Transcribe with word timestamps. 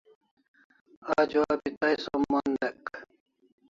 Ajo 1.19 1.39
abi 1.53 1.69
tai 1.79 1.95
som 2.03 2.21
mon 2.31 2.49
dek 2.61 2.81